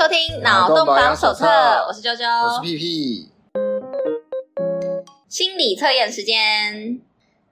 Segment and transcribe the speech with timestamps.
[0.00, 1.44] 收听《脑洞榜手册》，
[1.86, 3.28] 我是啾啾，我是屁屁。
[5.28, 6.98] 心理测验时间，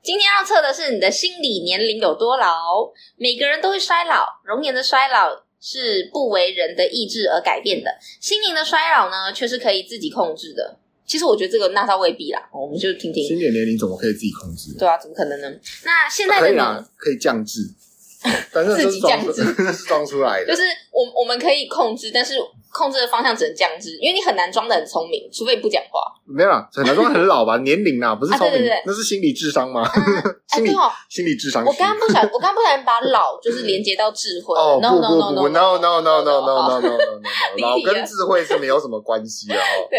[0.02, 2.90] 今天要测的是你的心理年龄有多老。
[3.18, 10.78] 每个人都会衰老，容颜的衰老是不为人的意志而改变的，心灵的衰老呢，却是可以自己控制的。
[11.04, 13.28] 其实我觉得这个那倒未必啦，我们就听听。
[13.28, 14.74] 心理年龄怎么可以自己控制？
[14.78, 15.50] 对啊，怎么可能呢？
[15.84, 17.74] 那现在的你、啊、可以降智。
[18.52, 20.46] 但是自己降 子，是装出来的。
[20.46, 22.34] 就是我我们可以控制，但是
[22.72, 26.00] 控制的方向只能降子，因为你很难装的很聪明，除非不讲话。
[26.26, 27.56] 没有啊，很难装很老吧？
[27.64, 29.88] 年龄啊，不是聪明、對，那是心理智商吗？
[30.48, 31.64] 心理、哦、心理智商。
[31.64, 34.58] 我刚刚不想，我刚刚不想把老就是连接到智慧。
[34.58, 36.80] 哦、oh, no, no, no, no, no, no, no, no, no, no no no no no no
[36.80, 39.58] no no no no no，老跟智慧是没有什么关系啊。
[39.88, 39.98] 对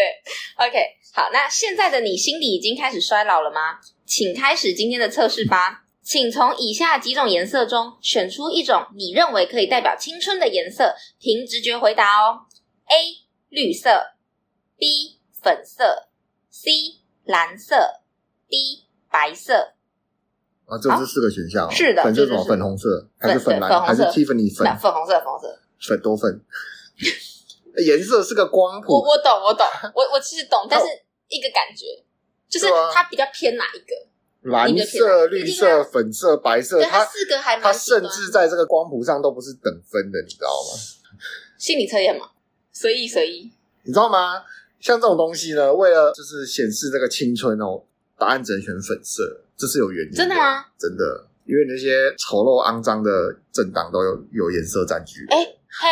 [0.66, 0.78] ，OK，
[1.14, 3.78] 好，那现在的你心理已经开始衰老了吗？
[4.06, 5.84] 请开始今天的测试吧。
[6.10, 12.46] 请从以下几种颜色中选出一种你认为可以代表青春的颜色，凭直觉回答哦。
[12.86, 13.28] A.
[13.48, 13.88] 绿色
[14.76, 15.20] B.
[15.40, 16.08] 粉色
[16.50, 16.72] C.
[17.22, 18.00] 蓝色
[18.48, 18.88] D.
[19.08, 19.74] 白色。
[20.66, 21.70] 啊，这是四个选项。
[21.70, 22.44] 是的，粉色什么？
[22.44, 23.80] 粉红色还是粉蓝？
[23.80, 24.66] 还是 Tiffany 粉？
[24.78, 25.60] 粉红色，粉红色。
[25.80, 26.44] 粉多粉。
[27.86, 28.94] 颜色是个光谱。
[28.94, 30.86] 我我懂，我懂，我我其实懂，但是
[31.28, 31.86] 一个感觉
[32.48, 34.09] 就是它比较偏哪一个？
[34.42, 40.78] 蓝色、绿色、粉色、白色，它四个还蛮它甚至在这个光谱上都不是等分的，你知道吗？
[41.58, 42.30] 心理测验嘛，
[42.72, 43.52] 随意随意。
[43.82, 44.42] 你知道吗？
[44.80, 47.82] 像这种东西呢，为了就是显示这个青春哦，
[48.18, 50.16] 答案只能选粉色，这是有原因的。
[50.16, 50.64] 真的吗？
[50.78, 55.26] 真的，因为那些丑陋肮脏的政党都有有颜色占据。
[55.28, 55.36] 哎
[55.72, 55.88] 嘿，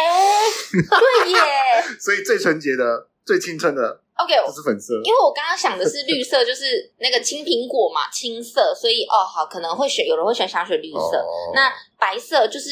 [0.72, 1.38] 对耶！
[2.00, 4.00] 所以最纯洁的、最青春的。
[4.18, 11.18] OK，这是粉色，因为我刚刚想的是绿色，就是那个青苹果嘛， 青色，所以哦，好，可能会选，有人会选想选绿色。
[11.18, 11.54] Oh.
[11.54, 12.70] 那白色就是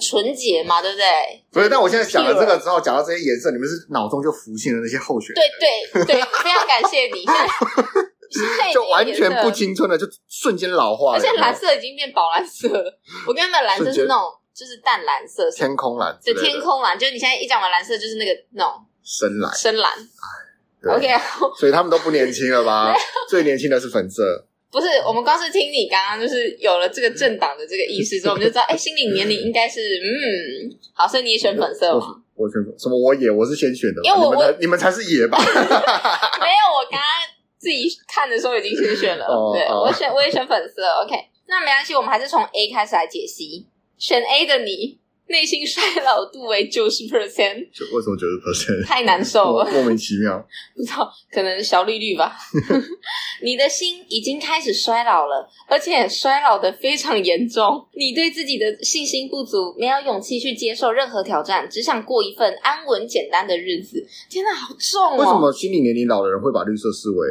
[0.00, 1.04] 纯洁嘛，对不对？
[1.52, 5.42] 所以，但我现在讲了这个之后，讲到这些颜色，你们是脑中就浮现了那些候选人。
[5.58, 7.24] 对对对，非常感谢你。
[8.30, 11.18] 现在就 完全不青春了，就瞬间老化了。
[11.18, 13.00] 而且蓝色已经变宝蓝色了。
[13.26, 16.16] 我跟你们蓝色是那种，就是淡蓝色，天空蓝。
[16.24, 19.92] 对，天空蓝，就是你现在一讲完蓝色，就是那个那种深蓝，深蓝。
[20.90, 21.08] OK，
[21.58, 22.94] 所以他们都不年轻了吧？
[23.28, 24.46] 最年轻的是粉色。
[24.70, 32.16] 不是，我们光是听你刚刚就是有了这个政党的这个意识之后，我们就知道， 哎，心理年龄应该是嗯，好，所以你也选粉色吗？
[32.34, 32.98] 我选什么？
[32.98, 35.38] 我也，我是先选的，因为我我你们才是野吧？
[35.38, 37.08] 没有，我刚刚
[37.56, 39.26] 自己看的时候已经先选了。
[39.54, 40.82] 对，我选我也选粉色。
[41.04, 41.14] OK，
[41.46, 43.68] 那没关系，我们还是从 A 开始来解析。
[43.96, 44.98] 选 A 的你。
[45.26, 48.84] 内心衰老度为九十 percent，就为什么九十 percent？
[48.84, 50.38] 太难受了，莫名其妙。
[50.76, 52.36] 不知道，可能小绿绿吧。
[53.42, 57.86] 你的心已经开始衰老了，而且衰老的非常严重。
[57.94, 64.06] 你对自己的信心不足，没有勇气去接受任何挑战，只想过一份安稳简单的日子。
[64.28, 65.16] 天哪，好重哦！
[65.16, 67.26] 为什么心理年龄老的人会把绿色视为？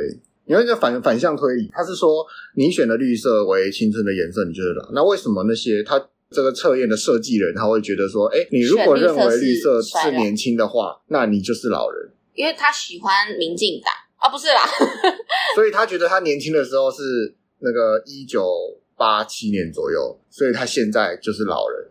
[0.45, 4.89] 你要反反向推理，他是说你选的绿色为青春的颜色，你觉得老？
[4.93, 6.03] 那为什么那些他？
[6.33, 14.61] 这个测验的设计人他会觉得说：“哎，你如果认为绿色是年轻的话，那你就是老人，因为他喜欢民进党啊，不是啦。
[15.55, 18.43] 所以他觉得他年轻的时候是那个一九
[18.97, 21.89] 八七年左右，所以他现在就是老人。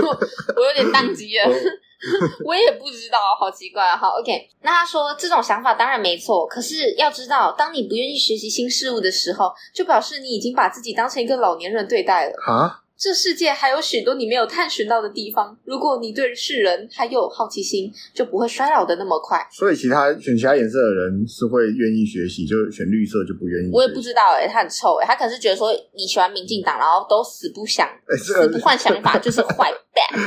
[0.00, 0.08] 我，
[0.56, 1.54] 我有点宕机了，
[2.44, 3.94] 我也不知道，好奇怪。
[3.94, 4.48] 好，OK。
[4.62, 15.56] 那他说这种想法当然没错，可是要知道，当你不愿意学习新事物的时候，就表示你已经把自己当成一个老年人对待了啊。”这世界还有许多你没有探寻到的地方。
[15.64, 19.38] 如果你对世人还有好奇心，就不会衰老的那么快。
[19.52, 23.70] 所以，其他选其他颜色的人是会愿意学习，就选绿色就不愿意。
[23.72, 27.88] 我也不知道诶、欸、他很臭诶、欸、他可能是觉得说你喜欢民进党，然后都死不想、
[28.18, 30.20] 死不换想法，就是坏 蛋。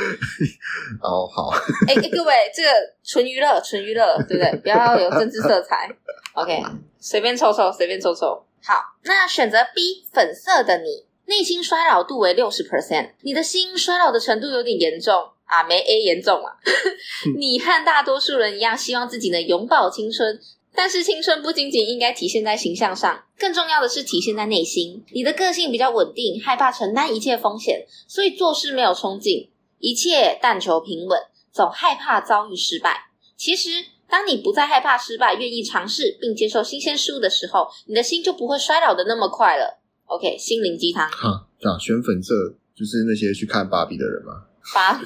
[1.02, 1.50] 哦，好。
[1.90, 2.70] 哎、欸欸，各位，这个
[3.04, 4.60] 纯娱乐，纯娱乐，对不对？
[4.64, 5.90] 不要有政治色彩。
[6.36, 6.64] OK，
[7.02, 8.46] 随便抽抽，随便抽抽。
[8.64, 11.11] 好，那选择 B 粉色的你。
[11.32, 16.52] 内心衰老度为六十 percent，你的心衰老的程度有点严重啊，没 A 严重啊。
[17.40, 20.38] 你和大多数人一样，希望自己能永葆青春，
[20.76, 25.06] 但是青春不仅仅应该体现在形象上，更重要的是体现在内心。
[25.14, 29.50] 你的个性比较稳定，害怕承担一切风险，所以做事没有冲劲，
[29.80, 31.18] 一切但求平稳，
[31.54, 33.06] 总害怕遭遇失败。
[33.38, 33.70] 其实，
[34.10, 39.78] 当你不再害怕失败，愿意尝试并接受新鲜事物的时候，你的心就不会衰老的那么快了。
[40.12, 41.10] OK，心灵鸡汤。
[41.10, 44.44] 哈，这样选粉色就是那些去看芭比的人吗？
[44.74, 45.06] 芭比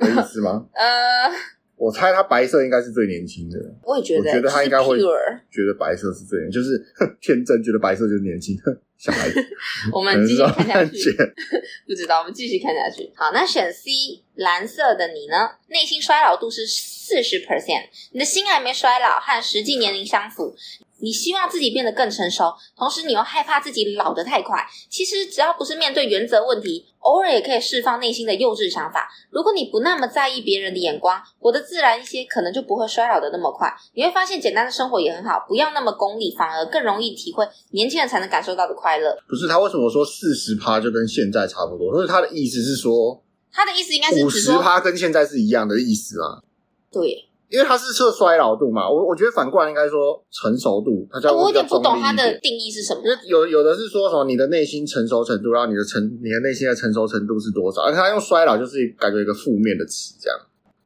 [0.00, 0.66] 有意思吗？
[0.74, 1.30] 呃，
[1.76, 3.56] 我猜他白色应该是最年轻的。
[3.84, 6.76] 我也觉得，我觉得他应该会觉得白色是最年轻，就是
[7.20, 8.58] 天真觉得白色就是年轻，
[8.98, 9.36] 小孩子。
[9.94, 11.14] 我们继续看下去，
[11.86, 13.12] 不知道，我们继续看下去。
[13.14, 13.90] 好，那选 C
[14.34, 15.36] 蓝色的你呢？
[15.68, 20.54] 内心衰老度是四十 percent，你的心还没衰老，和实际年龄相符。
[21.02, 24.64] 你希望自己变得更成熟，同时你又害怕自己老得太快。
[24.88, 29.10] 其实只要不是面对原则问题，偶尔也可以释放内心的幼稚想法。
[29.30, 33.68] 如果你不那么在意别人的眼光，活得自然一些，可能就不会衰老的那么快。
[33.94, 39.18] 你会发现简单的生活也很好，不要那么功利，反而更容易体会年轻人才能感受到的快乐。
[39.28, 41.92] 不是，他为什么说四十趴就跟现在差不多？
[41.92, 43.20] 所以他的意思是说，
[43.52, 46.42] 他的意思应该是五十趴跟现在是一样的意思吗？
[46.92, 47.28] 对。
[47.52, 53.02] 因为它是测衰老度嘛，我我觉得反过来应该说成熟度，它叫、哦、我有点不懂它的定义是什么。
[53.04, 57.82] 因为有有的是说什么你的内心成熟程度，然后你的成你的内心的成熟程度是多少？
[57.82, 60.38] 而且他用衰老就是感觉一个负面的词，这样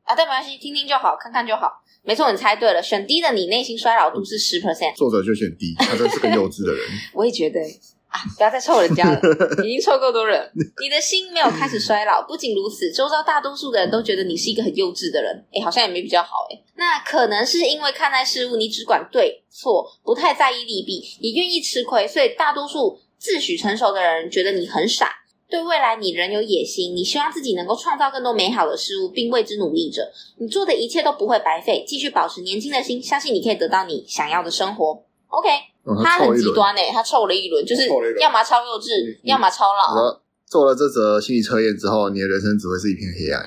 [0.03, 1.71] 啊，但没关系，听听就好，看看就好。
[2.03, 6.83] 没错，你猜对了，选 D 的你内心衰老度是十 percent，作者就选 D，他真是个幼稚的人。
[7.15, 7.61] 我也觉得。
[8.09, 9.21] 啊、不要再臭人家了，
[9.63, 10.51] 已经臭够多人。
[10.83, 15.45] 你的心没有开始衰老，不仅如此，周遭大多数的人都觉得你是一个很幼稚的人。
[15.53, 16.59] 哎，好像也没比较好哎。
[16.77, 25.13] 那可能是因为看待事物你只管对错，不太在意利弊，也愿意吃亏，所以大多数自诩成熟的人觉得你很傻。
[25.49, 30.11] 对未来你仍有野心，你希望自己能够创造更多美好的事物，并为之努力着。
[30.39, 35.05] 你做的一切都不会白费，继续保持年轻的心，相信你可以得到你想要的生活。
[35.29, 35.76] OK。
[36.03, 37.89] 他很极端诶、欸，他臭了一轮，就是
[38.21, 40.21] 要么超幼稚，嗯、要么超老。
[40.47, 43.45] 做了这则心理测验之后，你的人生只会是一片黑暗。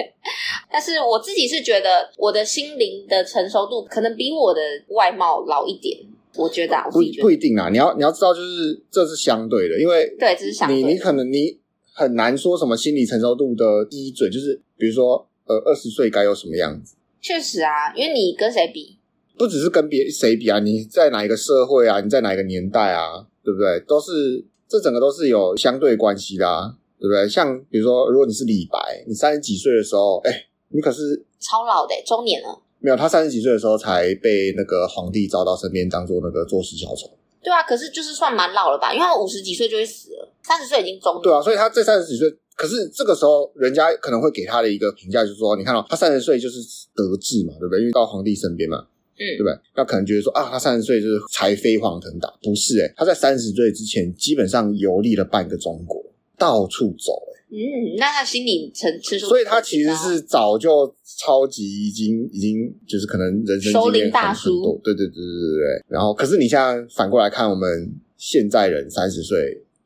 [0.72, 5.98] 但是我自己是觉得，我的心灵的成熟度可能比我的外貌老一点。
[6.36, 7.68] 我觉得，不不一定啊。
[7.68, 10.76] 你要你要知道，就是这是相对的，因为对，这是相对。
[10.76, 11.58] 你你可能你
[11.92, 16.94] 很难说什么心理成熟度的基准，就是比如说呃，二十岁该有什么样子。
[17.20, 18.99] 确实啊，因为你跟谁比？
[19.40, 23.80] 不只是跟别谁比啊，你在哪一个社会啊，你在哪一个年代啊，对不对？
[23.88, 27.26] 都是这整个都是有相对关系的啊，对不对？
[27.26, 32.60] 像比如说，如果你是李白，你三十几岁的时候，哎，你可是超老的，中年了。
[32.80, 37.10] 没有，他三十几岁的时候才被那个皇帝招到身边，当做那个坐事小丑。
[37.42, 38.92] 对啊，可是就是算蛮老了吧？
[38.92, 41.22] 因为他五十几岁就会死了，三十岁已经中年。
[41.22, 46.60] 对啊，所以他这三十几岁，可是这个时候人家可能会给他的一个评价就是说，你看到、哦、他三十岁就是
[46.94, 47.80] 得志嘛，对不对？
[47.80, 48.84] 因为到皇帝身边嘛。
[49.20, 49.52] 嗯，对不对？
[49.76, 56.02] 那可能觉得说啊，他三十岁就是才飞黄腾达，不是诶、欸、他在三十岁之前基本上游历了半个中国，
[56.38, 57.12] 到处走
[57.52, 65.84] 诶、欸、嗯，那他心理成成熟，所以他其实是早就超级已经已经就是可能人生经验很大叔，对对对对对对。
[65.88, 67.68] 然后，可是你现在反过来看，我们
[68.16, 69.36] 现在人三十岁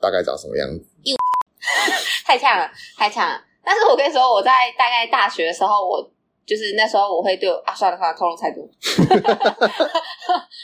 [0.00, 0.84] 大概长什么样子？
[2.25, 3.40] 太呛了，太呛了！
[3.64, 6.13] 但是我跟你说，我在大概大学的时候，我。
[6.46, 8.62] 就是那时候我会对我啊，算了算了，透露太多，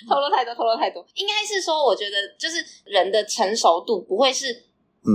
[0.08, 1.04] 透露太多，透露太多。
[1.14, 4.64] 应该是说，我觉得就是人的成熟度不会是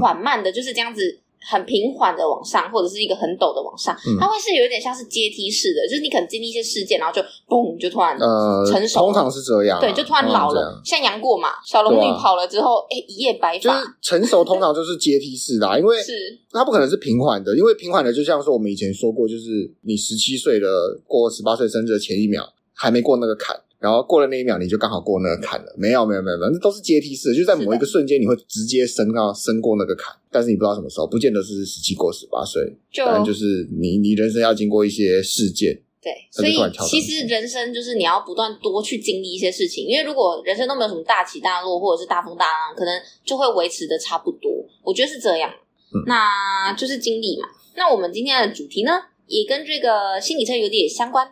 [0.01, 8.99] 缓慢的，嗯、就是这样子很平缓的往上，或者是一个很陡的往上，嗯、它会是有一点像是阶梯式的，就是你可能经历一些事件，然后就嘣，就突然呃成熟。
[8.99, 13.59] 通常是这样、啊，对，就突然老了，像杨过嘛，小龙女跑了之后，哎、一夜白发。
[13.59, 16.13] 就是成熟通常就是阶梯式的、啊，因为是
[16.51, 20.67] 它不可能是平缓的，因为平缓的就像说我们以前说过，就是你十七岁的
[21.05, 23.55] 过十八岁生日的前一秒还没过那个坎。
[23.80, 25.75] 然后过了那一秒，你就刚好过那个坎了。
[25.77, 35.82] 没有，没有，没有，没有，那都是阶梯式的，就在某一个瞬间，你会直接升到升过那个坎，但是你不知道什么时候，不见得是十七过十八岁，就反正就是你你人生要经过一些事件。
[36.01, 36.55] 对，所以
[36.88, 44.51] 其实人生就是你要不断多去经历一些事情，因为如果人生都没有什么大起大落或者是大风大浪，可能就会维持的差不多。
[44.84, 45.50] 我觉得是这样，
[45.96, 47.48] 嗯、那就是经历嘛。
[47.75, 48.91] 那我们今天的主题呢，
[49.25, 51.27] 也跟这个心理测有点相关。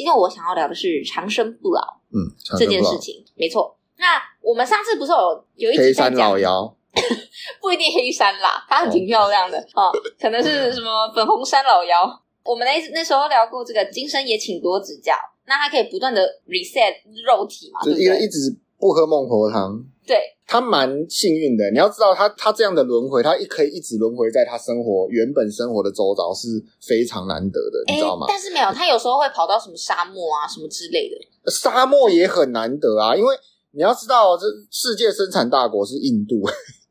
[0.00, 2.24] 今天我想要聊的是长生不老，嗯，
[2.58, 3.76] 这件事情没错。
[3.98, 6.76] 那我们上次不是有有一集在讲黑山老妖，
[7.60, 12.08] 不一定黑山啦，它很挺漂亮的哦，可能是什么粉红山老妖。
[12.42, 15.12] 我们那那时候聊过这个，今生也请多指教。
[15.44, 16.94] 那它可以不断的 reset
[17.26, 19.84] 肉体嘛，就是一直不喝孟婆汤。
[20.10, 21.70] 对，他蛮幸运的。
[21.70, 28.26] 你要知道他，他他这样的轮回，他一可以一直轮回在他生活原本生活的周遭，是非常难得的，你知道吗？
[28.28, 31.16] 但是没有，他有时候会跑到什么沙漠啊，什么之类的。
[31.48, 33.36] 沙漠也很难得啊，因为
[33.70, 36.42] 你要知道，这世界生产大国是印度，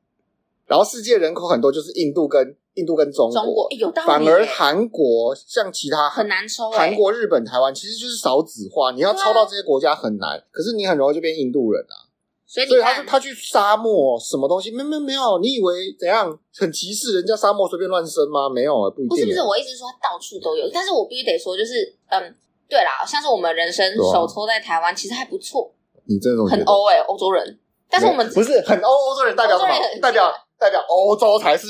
[0.66, 4.08] 然后世界人口很多，就是印度跟印度跟中国，中国有道理。
[4.08, 12.08] 反而韩国像其他很难抽，韩国、日本、台湾其实就是少子化，你要抽到这些国家很难，可是你很容易就变印度人啊。
[12.50, 14.72] 所以，所以他他去沙漠什么东西？
[14.72, 15.38] 没没没有？
[15.38, 16.26] 你以为怎样
[16.58, 18.50] 很歧视人家沙漠随便乱生吗？
[18.50, 19.10] 没有啊，不一定。
[19.10, 22.36] 不是不是，我一直说他到处都有，但是我必须得说，就是嗯，
[22.68, 25.72] 对啦，像是我们人生手抽在台湾，其实还不错。
[26.08, 27.60] 你这种很欧哎，欧洲人。
[27.88, 29.74] 但是我们不是很欧欧洲人，代表什么？
[30.02, 31.68] 代表代表欧洲才是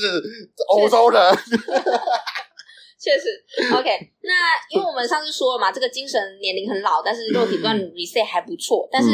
[0.69, 1.21] 欧洲人。
[2.99, 3.27] 确实
[3.73, 3.89] ，OK。
[4.23, 4.33] 那
[4.69, 8.85] 因为我们上次说了嘛，这个精神年龄很老，但是肉体不断 reset 还不错。
[8.91, 9.09] 但是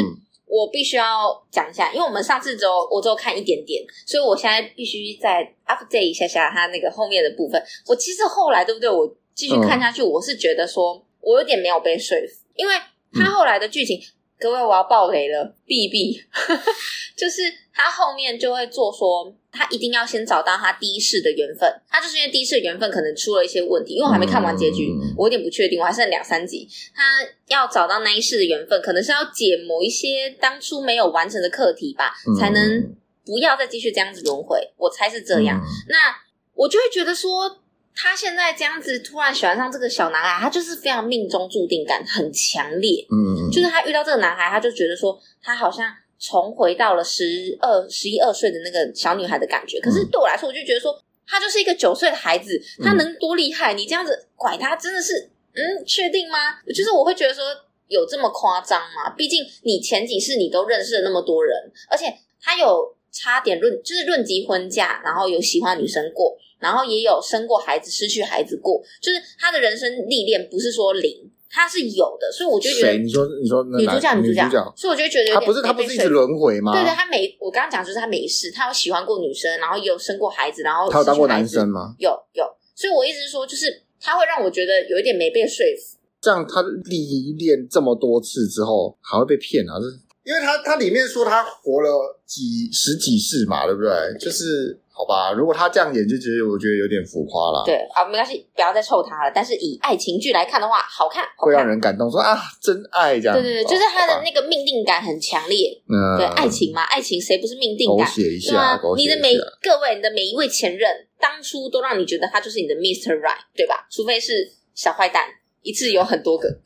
[0.46, 7.62] 我必须要讲一下，因为我们上次只有我只有看一点点，所以我现在必须再 update 一下下它那个后面的部分。
[7.86, 8.88] 我其实后来对不对？
[8.88, 12.74] 我继续看下去，我是觉得说我有点没有被说服，因为
[13.12, 14.00] 他后来的剧情。
[14.38, 16.22] 各位，我要爆雷了！B B，
[17.16, 21.68] 就是他后面就会做说，他一定要先找到他第一世的缘分。
[21.88, 26.68] 他就是因为第一世的缘分可能出了一些问题，因为我还没看完结局，嗯、我有点不确定，我还剩两三集。
[26.94, 27.02] 他
[27.48, 34.60] 要找到那一世的缘分，可能是要解某一些当初没有完成的课题吧，嗯、才能不要再继续这样子轮回。
[34.76, 35.58] 我猜是这样。
[35.58, 36.14] 嗯、那
[36.54, 37.62] 我就会觉得说。
[37.96, 43.04] 他现在这样子突然喜欢上这个小男孩，他就是非常命中注定感很强烈。
[43.10, 49.80] 嗯，就是他遇到这个男孩，他就觉得说他好像重回到了十二、十一二岁的那个小女孩的感觉。
[49.80, 50.94] 可是对我来说，我就觉得说
[51.26, 53.72] 他就是一个九岁的孩子，他能多厉害？
[53.72, 56.60] 你这样子拐他，真的是嗯，确定吗？
[56.68, 57.42] 就是我会觉得说
[57.88, 59.14] 有这么夸张吗？
[59.16, 66.36] 毕竟你前几世你都认识了那么多人，而且他有差点论，就是论及婚嫁，然后有喜欢女生过。
[66.58, 76.72] 然后也有生过孩子，失去孩子过，就是他的人生历练不是说零，他是有的，所以我就觉得，你说你说女主角女主角，所以我就觉得他不是他不是一直轮回吗？
[76.72, 81.94] 对对，他没我刚刚讲就是他没事，他有喜欢过女生，然后也有生过孩子，然后他有当过男生吗？
[81.98, 82.44] 有有，
[82.74, 85.98] 所以我意思是说，就是他会让我觉得有一点没被说服。
[86.20, 89.78] 这样他历练这么多次之后还会被骗啊？
[89.78, 93.90] 这是因为他他里面说他活了几十几世嘛，对不对？
[94.18, 94.80] 就是。
[94.96, 97.62] 好吧，如果他这样演，就其实我觉得有点浮夸了。
[97.66, 99.30] 对啊，没关系，不要再臭他了。
[99.34, 103.36] 但是以爱情剧来看的话，好看，好看，会让人感动说，说啊，真爱这样。
[103.36, 105.70] 对对对，就是他的那个命定感很强烈。
[105.86, 108.06] 嗯，对，爱情嘛，爱情谁不是命定感？
[108.06, 109.14] 狗血一下，狗血一下。
[109.14, 113.20] 你的每各位，你的每一位前任，当初都让你觉得他就是你的 Mr.
[113.20, 113.86] Right，对吧？
[113.90, 115.26] 除非是小坏蛋，
[115.60, 116.48] 一次有很多个。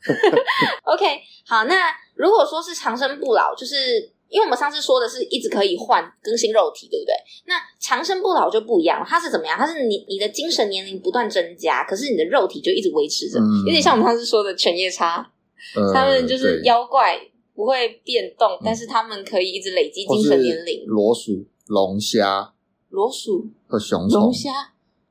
[0.87, 1.05] OK，
[1.45, 4.09] 好，那如果说是长生不老，就是。
[4.31, 7.13] 因为我们上次说的是一直可以换更新肉体，对不对？
[7.47, 9.57] 那长生不老就不一样，它是怎么样？
[9.57, 15.29] 它是你你的精神年龄不断增加，可是你的肉体就一直维持着，嗯、有点像我们上次说的犬夜叉，
[15.75, 17.19] 嗯、他们就是妖怪
[17.53, 20.85] 不会变动，嗯、但是他们可以一直累积精神年龄。
[20.87, 22.53] 螺鼠、龙虾、
[22.87, 24.49] 螺鼠和熊虫、龙虾、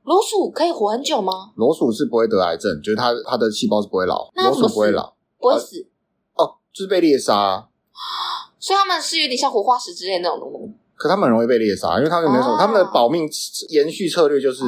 [0.03, 1.51] 螺鼠可以活很久吗？
[1.55, 5.85] 螺鼠是不会得癌症，就是它它的细胞是不会老，螺鼠不会老，不会死。
[6.33, 7.67] 哦，就是被猎杀。
[8.61, 13.27] 所以他们是有点像活化石之类的那种东西，可他们很容易被猎杀，因为他们没什么，哦、他们的保命
[13.69, 14.63] 延续策略就是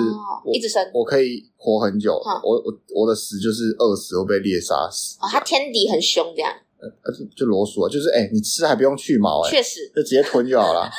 [0.51, 5.15] 一直生，我可以活很久，嗯、我我我的死就是饿死或被猎杀死。
[5.21, 6.89] 哦，它天敌很凶这样，呃，
[7.38, 10.89] 就螺鼠啊，就是哎、欸，你吃还不用去毛、欸，哎，确实，就直接吞就好了，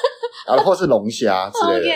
[0.46, 1.90] 然 后或是龙虾之类的，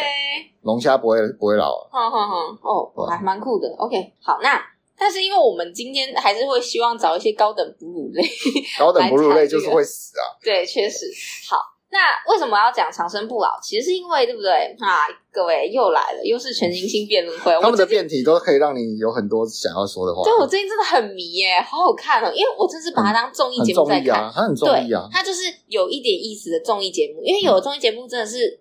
[0.63, 2.27] 龙虾不会不会老，好好
[2.61, 4.61] 好，哦，还蛮酷的，OK，好那。
[4.99, 8.23] 但是因为我们今天还是会希望找一些高等哺乳类，
[8.79, 10.25] 高等哺乳类就是会死啊。
[10.43, 11.07] 对，确实。
[11.49, 11.57] 好，
[11.91, 11.99] 那
[12.33, 13.59] 为什么要讲长生不老？
[13.63, 14.51] 其实是因为对不对
[14.81, 15.07] 啊？
[15.31, 17.53] 各位又来了，又是全明星辩论会。
[17.63, 20.23] 他们的辩题都可以让你有很多想要说的话。
[20.25, 22.33] 对，我最近真的很迷耶，好好看哦！
[22.35, 27.23] 因为我真是把它当综艺节目在看，它很综艺啊，它就是有一点意思的综艺节目。
[27.23, 28.61] 因为有的综艺节目真的是。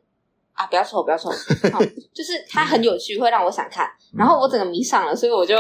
[0.58, 0.66] 啊！
[0.66, 1.30] 不要抽，不要抽，
[2.12, 3.88] 就是它很有趣，会让我想看，
[4.18, 5.56] 然后我整个迷上了，所以我就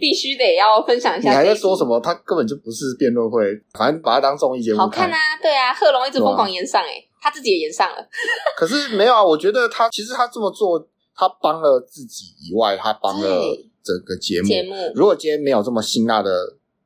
[0.00, 1.30] 必须得要分享一下。
[1.30, 2.00] 你还在说什么？
[2.00, 3.40] 他根本就不是辩论会，
[3.78, 4.78] 反正把它当综艺节目。
[4.78, 5.16] 好看啊！
[5.40, 7.96] 对啊，贺龙一直疯狂演上，哎，他自己也演上了。
[8.58, 10.84] 可是没有啊，我觉得他其实他这么做，
[11.14, 14.48] 他帮了自己以外，他帮了整个节目。
[14.48, 16.30] 节目如果今天没有这么辛辣的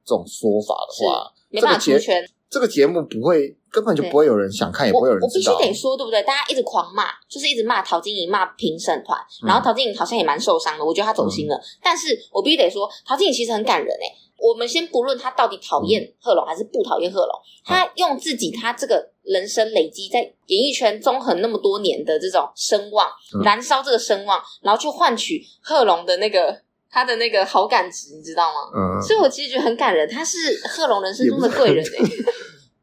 [0.04, 2.22] 这种说法的话，没办法出圈。
[2.48, 5.52] 这个节目不会，根本就不会有人想看，也不会有人知道。
[5.52, 6.22] 我，我必须得说，对不对？
[6.22, 10.82] 大家一直狂骂，就是一直骂陶晶莹，骂评审团，然后陶晶莹好像也蛮受伤的。
[10.82, 14.16] 我觉得她走心了，嗯、但是我必须得说，陶晶莹其实很感人诶。
[14.38, 17.30] 我们先不论他到底讨厌贺龙还是不讨厌贺龙，
[17.62, 26.62] 他用自己他这个人生累积在演艺圈纵横那么多年的这种声望，嗯、燃烧这个声望，然后去换取贺龙的那个。
[26.88, 28.70] 他的那个好感值，你知道吗？
[28.74, 30.08] 嗯，所以我其实觉得很感人。
[30.08, 32.10] 他是贺龙人生中的贵人哎、欸。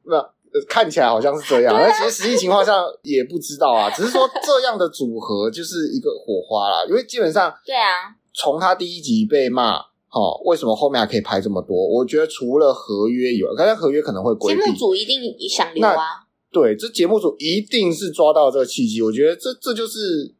[0.03, 0.32] 那
[0.67, 3.89] 看起来好像是这样，但、啊、其实实际情况下也不知道啊。
[3.95, 6.85] 只是说这样的组合就是一个火花啦。
[6.87, 9.77] 因为基本上，对啊，从他第一集被骂，
[10.11, 11.75] 哦，为什么后面还可以拍这么多？
[11.75, 16.23] 我觉得除了合约以外，刚才合约可能会规定，节目组一定想留啊。
[16.51, 19.01] 对，这节目组一定是抓到这个契机。
[19.01, 20.33] 我觉得这这就是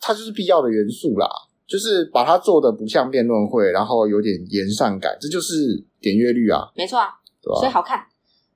[0.00, 1.28] 它就是必要的元素啦。
[1.64, 7.08] 就是把它做的不像辩论会，然后有点延上感，这就是点阅率啊，没错啊，
[7.40, 7.60] 对吧？
[7.60, 7.98] 所以好看。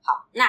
[0.03, 0.45] 好，那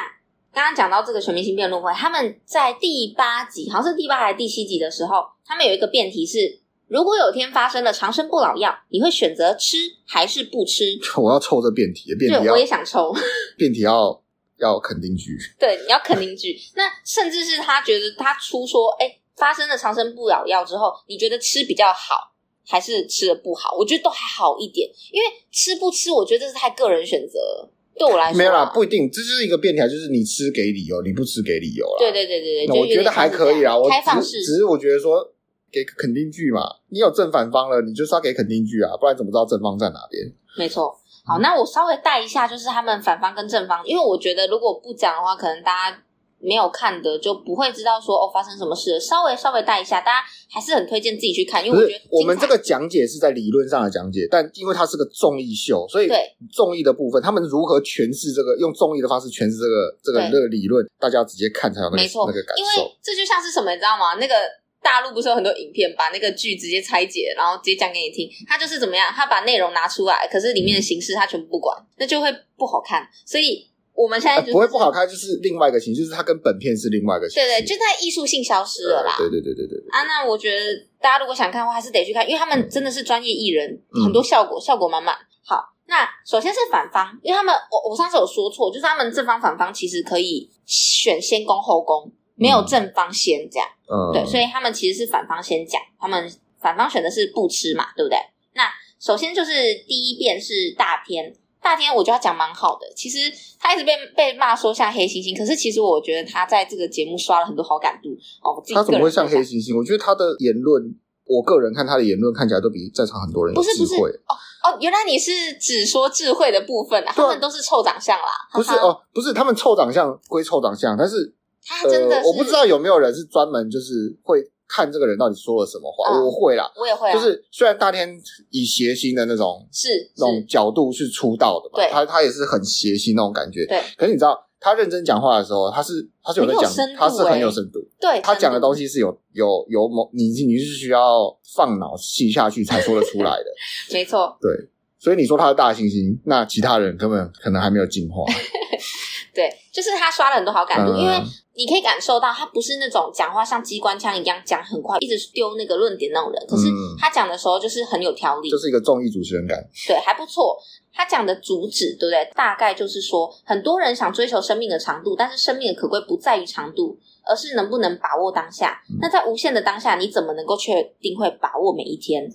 [0.52, 9.76] 刚刚讲到这个全明星辩论会，他们在第八集，好像是第八还是第七集的时候，他们有一个辩题是：如果有天发生了长生不老药，你会选择吃
[10.06, 10.98] 还是不吃？
[11.16, 13.14] 我要抽这辩题，辩题要对，我也想抽。
[13.56, 14.20] 辩题要
[14.58, 16.58] 要肯定句， 对，你要肯定句。
[16.74, 22.32] 那甚至是他觉得他出说，哎，发生了长生不老药之后，你觉得吃比较好，
[22.66, 23.76] 还是吃的不好？
[23.76, 27.70] 我觉得都还好一点，因为吃不吃，我觉得这是太个人选择。
[27.98, 31.96] 对我来说，没有啦，不一定，这就是一个辩题，就是你吃给理由，你不吃给理由啦。
[31.98, 33.76] 对对对对对，那我觉得还可以啦。
[33.76, 35.26] 我开放式，只是我觉得说
[35.72, 40.32] 给肯定句嘛，你有正反方了，你就是要给肯定句啊，不然怎么知道正方在哪边？
[40.56, 40.96] 没错。
[41.26, 46.02] 好，那我稍微带一下，就是他们反方跟正方，因为我觉得如果不讲的话，可能大家。
[46.40, 56.16] 没有看的就不会知道说哦发生什么事，稍微稍微带一下，大家还是很推荐自己去看，因为我觉得我们这个讲解是在理论上的讲解，但因为它是个综艺秀，所以对
[56.52, 62.62] 综艺的部分，他们如何诠释这个用综艺的方式诠释这个这个这个理论，大家直接看才有那个没错那个感受。
[62.62, 64.14] 因为这就像是什么，你知道吗？
[64.20, 64.34] 那个
[64.80, 73.66] 大陆不是有很多影片，把那个剧直接拆解，然后直接讲给你听，他就是怎么样，他把内容拿出来，可是里面的形式他全部不管，那就会不好看，所以。
[73.98, 77.48] 我们现在、就是呃、不会不好看，就是另外一个形式，就是它跟本片是另外一个形式。
[77.48, 79.16] 对对，就在艺术性消失了啦。
[79.18, 85.16] 对对对对对，对啊，那我觉得大家如果想看的话，还是得去看，因为他们真的是专业艺人，嗯、很多效果效果满满。
[85.44, 93.68] 好，那首先是反方，因为他们我我上次有说错，就是他们正方反方其实可以选先攻后攻，没有正方先这样。
[93.90, 98.16] 嗯，对，所以他们其实是反方先讲，他们反方选的是不吃嘛，对不对？
[98.54, 101.34] 那首先就是第一遍是大天。
[101.62, 103.18] 大天我觉得他讲蛮好的，其实
[103.58, 108.10] 他一直被被骂说像黑猩猩，可是其实我觉得他在这个节目刷了很多好感度
[108.42, 108.62] 哦。
[108.74, 109.76] 他怎么会像黑猩猩？
[109.76, 113.76] 我觉得他的言论，我个人看他的言论看起来都比在场很多人有智慧。
[113.78, 114.32] 不是不是哦
[114.64, 117.12] 哦，原来你是只说智慧的部分啊？
[117.14, 118.32] 他们都是臭长相啦。
[118.52, 121.34] 不是哦，不是他们臭长相归臭长相，但是
[121.66, 124.50] 他真的是、呃，我不知道有没有人是专门就是会。
[124.68, 127.12] 看这个人到底说了什么话，哦、我会啦，我也会、啊。
[127.12, 133.66] 就是虽然大天以谐星的那种是那种角度去出道的嘛，他他也是很谐星那种感觉。
[133.66, 137.80] 对，可是你知道，他认真讲话的时候，他是他是有在讲，欸、他是很有深度。
[137.98, 143.44] 对，他讲的东西是有有有某你你是需要放脑细下去才说得出来的。
[143.94, 144.36] 没错。
[144.40, 144.50] 对，
[144.98, 148.24] 所以你说他是大猩猩，那其他人根本可能还没有进化。
[149.34, 151.22] 对，就是他刷了很多好感度，嗯、因为。
[151.58, 156.40] 你可以感受到他不是那种讲话像机关枪一样讲很快，一直丢那个论点那种人。
[156.46, 159.58] 可是他讲的时候就是很有条理，就是一个综艺主持人感。
[159.88, 160.56] 对，还不错。
[160.94, 162.32] 他讲的主旨对不对？
[162.36, 168.80] 大概就是说，很多人想追求生命的长度，但是生命的可贵不在于长度，而是能不能把握当下。
[168.88, 172.32] 嗯、那在无限的当下，你怎么能够确定会把握每一天？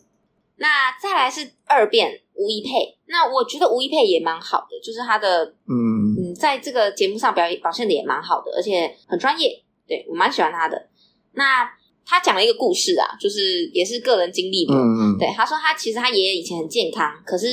[0.56, 10.90] 那再来是二辩吴一佩，那我觉得吴一佩也蛮好的，就是他的嗯嗯，在这个节目上表演表现的也蛮好的，而且很专业，对，我蛮喜欢他的。
[11.34, 11.68] 那
[12.06, 17.48] 他讲了一个故事啊，就是也是个人经历的，嗯嗯，对，他说他其实他爷爷以前很健康，可是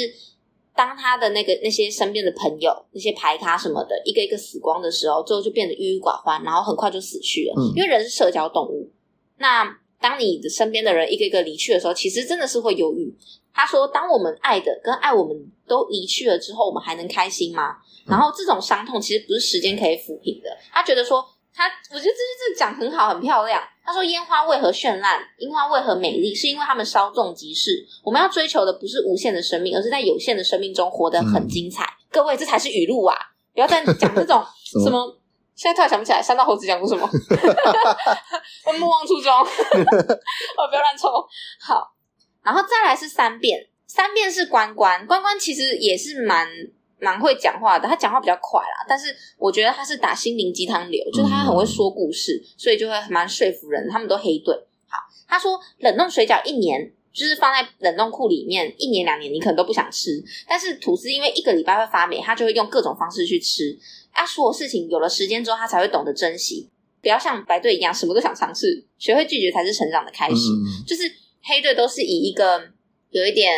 [0.76, 8.90] 当他的那个那些身边的朋友那些排咖什么的一个一个死光的时候，最后就变得郁郁寡欢，然后很快就死去了，嗯，因为人是社交动物，
[9.38, 9.79] 那。
[10.00, 13.14] 当你的身边的人一个一个离去的时候，其实真的是会犹豫。
[13.52, 15.36] 他说：“当我们爱的跟爱我们
[15.66, 20.48] 都离去了之后，我们还能开心吗？”然后这种伤痛其实不是时间可以抚平的。
[20.72, 23.60] 他觉得说，他我觉得这句这讲很好，很漂亮。
[23.84, 25.20] 他说：“烟花为何绚烂？
[25.38, 26.34] 樱花为何美丽？
[26.34, 27.84] 是因为他们稍纵即逝。
[28.04, 33.16] 我们要追求的不是无限的生命，而是在有限的生命中活得很精彩。”嗯、各位，这才是语录啊！
[33.52, 34.42] 不要再讲这种
[34.84, 35.19] 什么。
[35.60, 37.06] 现在突然想不起来，三道猴子讲过什么？
[38.64, 41.10] 我莫忘初衷， 我不要乱抽。
[41.60, 41.92] 好，
[42.42, 46.48] 然后再来是三遍，三遍是关关，关关其实也是蛮
[46.98, 53.86] 蛮会讲话的，他讲话比较快啦，但是我觉得他是打心灵鸡汤流，就是他很会说故事，所以就会蛮说服人。
[53.90, 54.54] 他们都黑队。
[54.88, 54.96] 好，
[55.28, 63.78] 他说冷冻水饺一年就是放在冷冻库里面一年两年，你可能都不想吃，但是吐司因为一个礼拜会发霉，他就会用各种方式去吃。
[64.12, 66.68] 啊，所有事情有了时间之后，他才会懂得珍惜。
[67.02, 68.84] 不要像白队一样，什么都想尝试。
[68.98, 70.34] 学会拒绝才是成长的开始。
[70.34, 71.02] 嗯、就是
[71.42, 72.60] 黑队都是以一个
[73.10, 73.50] 有一点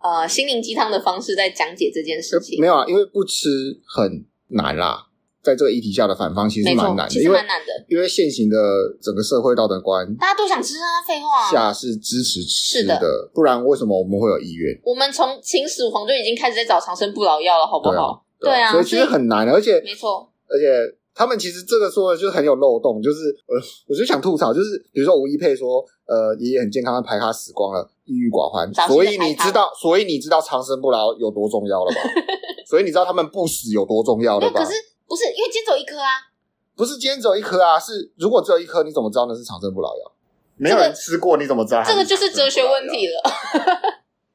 [0.00, 2.58] 呃心灵鸡汤的方式在讲解这件事情。
[2.60, 3.48] 没有啊，因为不吃
[3.86, 5.04] 很难啦。
[5.40, 7.84] 在这个议题下的反方其实蛮难的，其实蛮难的。
[7.88, 8.56] 因为现行的
[9.00, 11.50] 整个社会道德观，大家都想吃啊，废话。
[11.50, 14.78] 下是支持吃的，不然为什么我们会有意愿？
[14.82, 18.24] 我们从秦始皇就已经开始在找长生不老药了，好不好？
[18.40, 23.56] 对啊，所以其实很难，而且没错，而且他们其实这个说的就是很有漏洞，就是呃，
[23.88, 32.00] 我就想吐槽，就是比如说吴一佩说，呃，爷爷很健康，的排卡死光了，郁郁寡欢，所以你知道，所以你知道长生不老有多重要了吧？
[32.66, 34.60] 所以你知道他们不死有多重要了吧？
[34.62, 34.72] 可是
[35.06, 36.28] 不是因为今天只有一颗啊？
[36.76, 40.12] 不是今天只有一颗啊，是如果只有一颗，你怎么知道那是长生不老药？
[40.60, 41.82] 没有人吃过，你怎么知道？
[41.84, 43.22] 这个就是哲学问题了，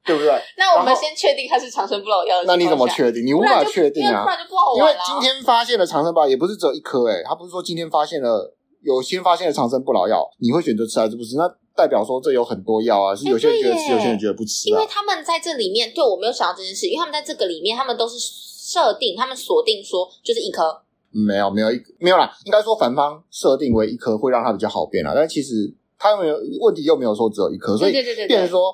[0.05, 0.31] 对不对？
[0.57, 2.43] 那我们先确定它是长生不老药。
[2.45, 3.25] 那你怎么确定？
[3.25, 4.77] 你无法确定啊，不然就不好玩。
[4.77, 11.35] 因为今天发现的长生不老也不是只有一颗，诶他不是说今天发现了有先发现的长生不老药，你会选择吃还是不吃？
[11.37, 14.69] 那代表说这有很多药啊，是有些人觉得吃，有些人觉得不吃。
[14.69, 20.81] 因为他们在这里面，对我没有想到这件事，因为他们在这个里面，他们都是设定，他们锁定说就是一颗。
[21.09, 28.73] 没有没有一没有啦，应该说反方设定为一颗会让它比较好变啦，但其实它没有问题，又没有说只有一颗，所以对对对对，变成说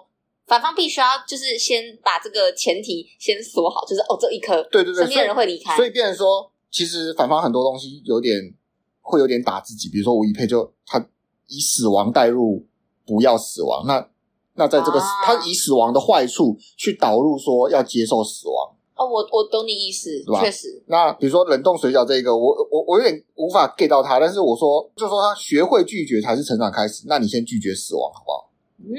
[0.49, 8.53] 反方必须要就是先把这个前提先锁好，就是哦这一颗，对对对，身边人会离开，所以，变成说其实反方很多东西有点
[9.01, 11.07] 会有点打自己，比如说吴一佩就他
[11.47, 12.65] 以死亡带入
[13.05, 14.09] 不要死亡，那
[14.55, 18.75] 那在这个、啊、他以死亡的坏处去导入说要接受死亡。
[18.95, 20.09] 哦，我我懂你意思，
[20.41, 20.83] 确实。
[20.87, 27.05] 那比如说冷冻水饺这一个，我我我有点无法 get 到他，但是我说，就说他学会拒绝才是成长开始。
[27.07, 28.51] 那你先拒绝死亡，好不好？
[28.79, 28.91] 嗯，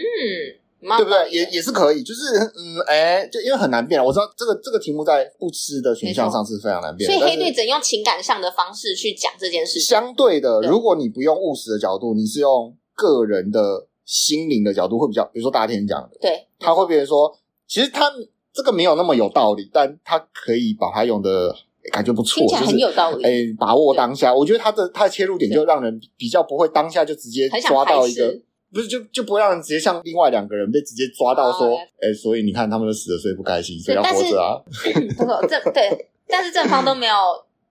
[0.80, 1.30] 对不对？
[1.30, 4.02] 也也是可以，就是嗯，哎，就因为很难变。
[4.02, 9.82] 我知道这个这个题目在不吃的选项上是非常难变，所以黑队只能用情感上的方式去讲这件事情。
[9.82, 18.12] 相对的，如果你不用务实的角度，你是用个人的心灵的角度，会比较，比如说大天讲的，对，他会变成说，其实他。
[18.52, 21.54] 这个没有那么有道理，但他可以把它用的
[21.92, 23.22] 感觉不错，听起来很有道理。
[23.22, 28.36] 就是哎，把握当下，我觉得他的他的切入点就让人比较不会当下就直接抓到一个，
[28.72, 34.58] 不是就就不会让人直接像另外两个人被直接抓到说，哎，所以你看他们都死了，所以不开心，所以要活着啊。
[35.16, 37.14] 不错，正对，但是正方都没有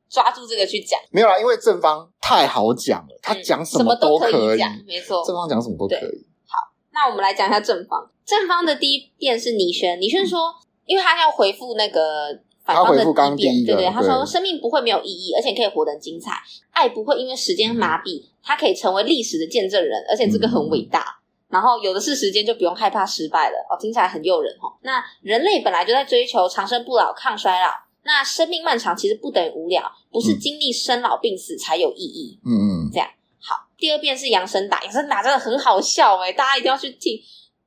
[0.10, 6.26] 抓住这个去讲，没有啦，因为正方太好讲了，他讲什么都可以讲，没错，正方讲什么都可以。
[6.46, 6.58] 好，
[6.92, 10.54] 那我们来讲一下正方，正方的第一遍是倪轩，倪轩说。
[10.90, 12.36] 因为他要回复那个
[12.76, 16.34] 反方的第一点，对对，他说生命不会没有意义，而且可以活得精彩。
[16.72, 21.18] 爱不会因为时间麻痹，他可以成为历史的见证人，而且这个很伟大。
[21.50, 23.56] 然后有的是时间，就不用害怕失败了。
[23.70, 24.72] 哦，听起来很诱人哦。
[24.84, 27.70] 那人类本来就在追求长生不老、抗衰老。
[28.04, 32.40] 那生命漫长其实不等于无聊，不是经历生老病死才有意义。
[32.46, 33.08] 嗯嗯，这样
[33.40, 33.68] 好。
[33.78, 37.20] 第二遍是杨生达，杨生打真的很好笑诶，大家一定要去听。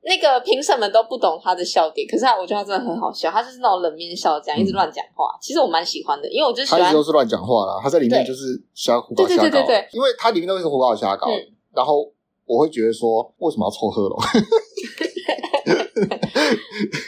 [0.05, 5.35] 那个评审们都不懂他的笑点，可是他我觉得他真的很好笑，他就是那种冷面笑，这样一直乱讲话。
[5.41, 7.79] 其实我蛮喜欢的，因为我就喜欢他一直都是乱讲话啦。
[7.81, 11.27] 他在里面就是瞎胡搞瞎搞，对对对对对，因为他里面都是胡搞瞎搞。
[11.73, 12.11] 然后
[12.45, 14.15] 我会觉得说，为什么要凑合了？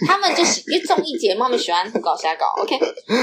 [0.07, 2.45] 他们就是因为综艺节目，他们喜欢胡搞瞎搞。
[2.61, 2.79] OK，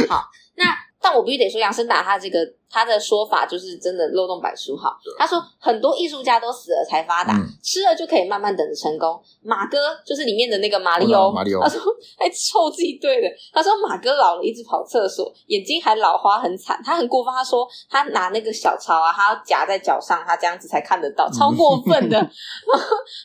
[0.08, 0.22] 好，
[0.56, 0.64] 那
[1.02, 2.38] 但我必须得说，杨森达他这个。
[2.74, 4.96] 他的说法就是真的漏洞百出哈。
[5.18, 9.22] 他说很多艺术家都死了才发达，嗯、吃了就可以慢慢等着成功。
[9.42, 11.82] 马哥就是里面的那个马里欧，马里欧他说
[12.18, 13.28] 还臭自己对的。
[13.52, 16.80] 他说马哥老了，一直跑厕所，眼睛还老花，很惨。
[16.82, 22.16] 他很过分，他说他拿那个小抄啊，他要夹在脚上，他这样子才看得到，超过分的。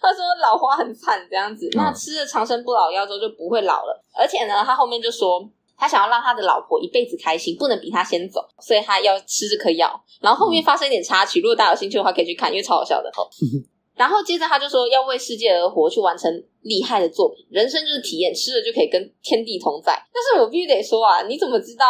[0.01, 1.69] 他说老花很惨，这样子。
[1.71, 5.49] 那吃了长生不老药之后就不会老了，而且呢，他后面就说。
[5.77, 10.03] 他想要让他的老婆一辈子开心，不能比他先走，所以他要吃这颗药。
[10.19, 13.11] 然后后面发生一点插曲，如果大家有兴趣的话，可以去看，因为超好笑的。
[13.13, 13.29] 好，
[13.95, 17.45] 然后接着他就说要为世界而活，去完成厉害的作品。
[17.51, 19.93] 人生就是体验，吃了就可以跟天地同在。
[20.11, 21.85] 但是我必须得说啊，你怎么知道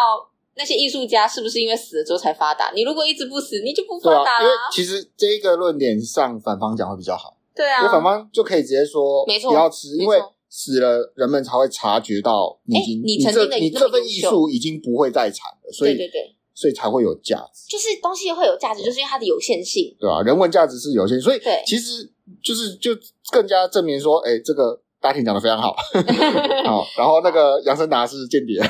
[0.54, 2.70] 那些艺术家是不是因为死了之后才发达？
[2.74, 4.44] 你如果一直不死，你就不发达了。
[4.44, 7.38] 因为其实这一个论点上，反方讲会比较好。
[7.54, 10.20] 对啊，因为反方就可以直接说，没错，不要吃，因为。
[10.50, 17.68] 死了，人们才会察觉到你已经，你曾经的你这份艺术已经不会再产了，所以对对对，所以才会有价值。
[17.68, 20.22] 就是东西会有价值，就是因为它的有限性，对吧？
[20.22, 22.10] 人文价值是有限，所以对，其实
[22.42, 22.90] 就是就
[23.30, 25.76] 更加证明说，哎，这个大庭讲的非常好，
[26.64, 28.60] 好，然后那个杨森达是间谍。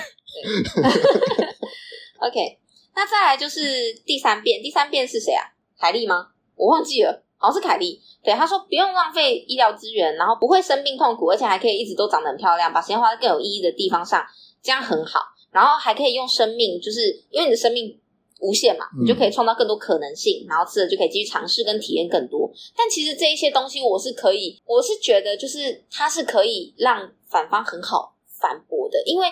[2.20, 2.58] OK，
[2.96, 5.46] 那再来就是第三遍，第三遍是谁啊？
[5.78, 6.28] 凯莉吗？
[6.56, 7.24] 我忘记了。
[7.40, 14.22] 好像是凯莉，对他说不用浪费医疗资源，然后不会生病痛苦，而且还可以一直都长得很漂亮，把时间花在更有意义的地方上，
[14.62, 15.20] 这样很好。
[15.50, 17.98] 然后还可以用生命，就是因为你的生命
[18.40, 22.50] 无限嘛，你就可以创造更多可能性，然后吃了就可以继续尝试跟体验更多。
[22.76, 29.26] 但其实这一些东西，我是可以，我是觉得就是它是可以让反方很好反驳的，因为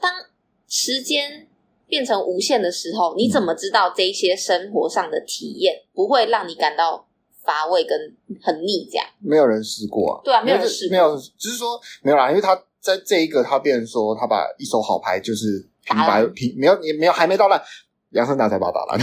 [0.00, 0.12] 当
[0.66, 1.46] 时间
[1.86, 7.06] 变成无限的时候，你怎么知道这一些生活上的体验不会让你感到？
[7.44, 7.98] 乏味跟
[8.42, 10.20] 很腻，这样没有人试过啊。
[10.24, 17.62] 对啊，没有人试过，没有，只是说没有啦，因为他在这一个，他变成说他把一手好牌就是平白平没有也没有还没到烂，
[18.10, 18.98] 杨森达才把他打烂，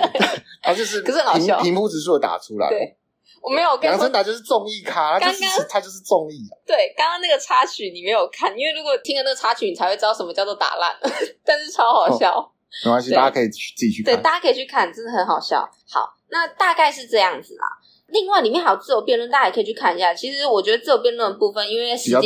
[0.62, 2.68] 他就是可是很好笑，平铺直述的打出来。
[2.68, 2.96] 对，
[3.42, 3.90] 我没有跟。
[3.90, 6.46] 杨森达就是综艺咖，刚刚他就是综艺。
[6.50, 10.94] 啊对，刚刚那个插曲你没有看，因为如果听了那个插曲，你才会知道什么叫做打烂，
[11.44, 12.52] 但是超好笑。
[12.84, 14.14] 没关系，大家可以去自己去看。
[14.14, 15.66] 对，大家可以去看，真的很好笑。
[15.88, 17.66] 好，那大概是这样子啦。
[18.08, 20.14] 另外，里面还有自由辩论，大家也可以去看一下。
[20.14, 22.18] 其实我觉得自由辩论的部分，因为时间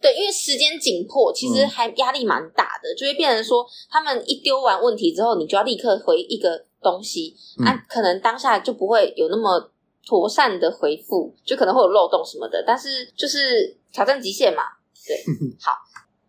[0.00, 9.70] 对，因为时间紧迫，其实还压力蛮大的，嗯、就会变成说，他们一丢完问题之后，你就要立刻回一个东西，那、嗯啊、可能当下就不会有那么
[10.04, 12.64] 妥善的回复，就可能会有漏洞什么的。
[12.66, 14.64] 但是就是挑战极限嘛，
[15.06, 15.16] 对，
[15.62, 15.70] 好，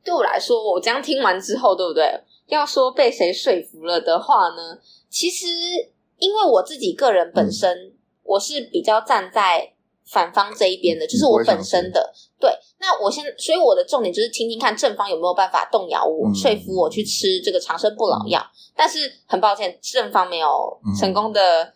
[0.03, 2.05] 对我来说，我这样听完之后，对不对？
[2.45, 4.77] 要说被谁说服了的话呢？
[5.09, 5.47] 其实
[6.21, 7.75] 因为我自己个人本身。
[7.75, 9.73] 嗯我是比较站在
[10.05, 12.49] 反方这一边的，就是我本身的对。
[12.79, 18.39] 那我现在，所以我的重点就是听听看正方有没有办法动摇我，嗯、说服我去吃这个长生不老药。
[18.39, 20.47] 嗯、但是很抱歉，正方没有
[20.97, 21.73] 成功的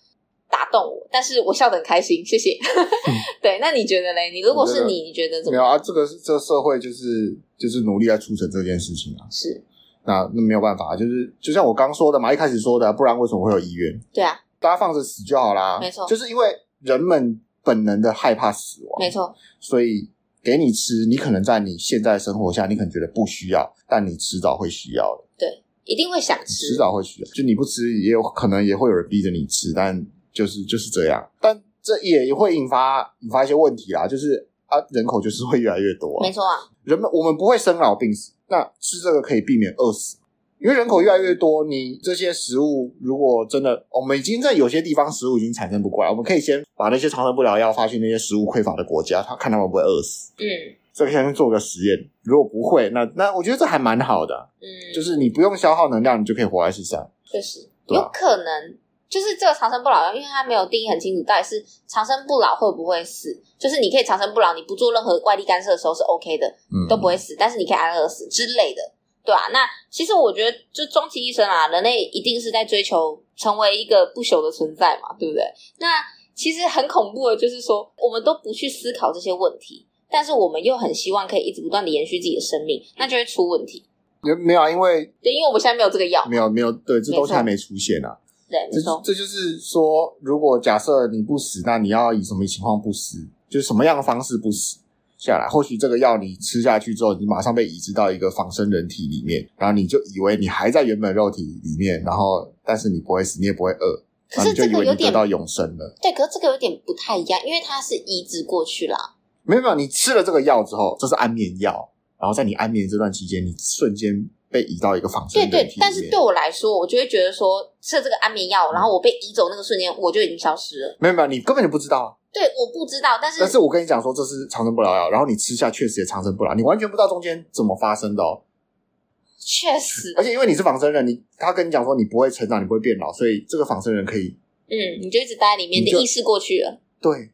[0.50, 2.52] 打动我，嗯、但是我笑得很开心，谢谢。
[2.52, 4.30] 嗯、 对，那你觉得嘞？
[4.32, 5.66] 你如果是你，你觉得怎么样？
[5.66, 5.78] 没有啊？
[5.78, 9.28] 这个是这个社会就是就是努力在促成这件事情啊。
[9.30, 9.62] 是，
[10.06, 14.00] 那那没有办法，就是就像我刚说的嘛，一开始说的，不然为什么会有医院？
[14.14, 14.40] 对啊。
[14.58, 16.48] 大家放着死就好啦，没错，就是因为
[16.80, 20.10] 人们本能的害怕死亡，没错，所以
[20.42, 40.18] 给你吃，你可能在你现在生活下，你可能觉得不需要，但你迟早会需要的，对，一定会想吃，迟早会需要，就你不吃，也有可能也会有人逼着你吃，但就是就是这样，但这也会引发引发一些问题啦，就是啊，人口就是会越来越多，没错啊，人们我们不会生老病死，那吃这个可以避免饿死。
[40.58, 50.32] 因为人口越来越多，你这些食物如果真的，我们已经在有些地方食物已经产生不过来，我们可以先把那些长生不老药发去那些食物匮乏的国家，他看他们会不会饿死。
[50.38, 50.48] 嗯，
[50.94, 54.50] 这个先做个实验，如果不会，那那我觉得这还蛮好的。
[54.62, 57.12] 嗯，就是你不用消耗能量，你就可以活在世上。
[57.26, 58.78] 确实，有可能
[59.10, 63.30] 就是这个长生不老药，因为它没有定义很清楚，到底是长生不老会不会死？
[63.58, 68.82] 就是你可以长生不老，你不做任何外力干涉的时候是 OK 的，嗯，都不会死，但是你可以安乐死之类的。
[69.24, 75.44] 对啊，那其实我觉得，就终其一生啊，人类一定是在追求成为一个不朽的存在嘛，对不对？
[75.80, 76.04] 那
[76.36, 83.84] 其实很恐怖的，就是说，我们都不去思考这些问题，但是我们又很希望可以一直不断的延续自己的生命，那就会出问题。
[84.22, 84.70] 没没有啊？
[84.70, 88.16] 因为对，因为我们现在没有这个药，没有没有，对，这东西还没出现啊。
[88.50, 89.02] 对，没错。
[89.04, 93.28] 这就是说，如果假设你不死，那你要以什么情况不死？
[93.50, 94.78] 就是什么样的方式不死？
[95.18, 105.96] 下来，或许这个药你吃下去之后，你马上被移植到一个仿生人体里面，然后你就以为你还在原本肉体里面，然后但是你不会死，你也不会饿，可是这个有点得到永生了。
[106.02, 108.96] 对，可是这个有点不太一样，因为它是移植过去了。
[109.44, 115.68] 没有没有，你吃了这个药之后，这是安眠药，然后在你安眠这段期间，你瞬间被移到一个仿生人体里面。
[115.68, 120.98] 对对，但是对我来说，我就会觉得说吃了这个安眠药，然后我被移走那个瞬间，我就已经消失了。
[121.02, 122.10] 没有没有，你根本就不知道啊。
[122.32, 128.44] 对，我不知道，但是但是我跟你讲说，这是长生不老药，然后你吃下确实也长生不老，你完全不知道中间怎么发生的哦。
[129.46, 134.36] 确实，而且因为你是仿生人，你他跟你讲说你不会成长，你不会变老，所以这个仿生人可以，
[134.70, 136.82] 嗯，你就一直待在里面，你的意识过去了。
[137.00, 137.30] 对，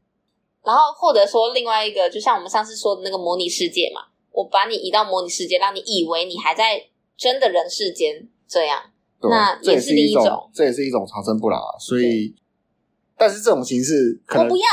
[0.66, 6.84] 然后或者说另外一个，就像我们上次说的那个模拟世界嘛，我把你移到模拟世界，让你以为你还在
[7.22, 8.82] 真的人世间，这样，
[9.22, 12.34] 对那也是另一种，这也是一种长生不老啊，所以。
[13.16, 14.64] 但是这种形式可能我不要，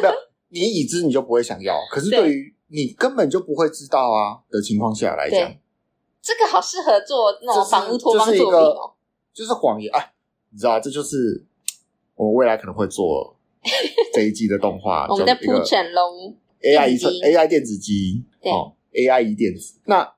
[0.00, 0.12] 不要
[0.48, 1.74] 你已知你就不会想要。
[1.90, 5.50] 可是对于你根本就不会知道啊的情况下来讲，
[6.20, 8.92] 这个好适合做那种房屋托邦作品哦。
[9.32, 10.12] 就是谎言哎，
[10.50, 11.42] 你知道，这就是
[12.16, 13.34] 我们未来可能会做
[14.12, 15.06] 这一季的动画。
[15.10, 19.80] 我们在铺陈龙 AI 一 AI 电子机哦，AI 一电子。
[19.86, 20.15] 那